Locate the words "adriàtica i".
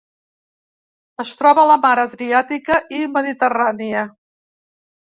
2.05-3.13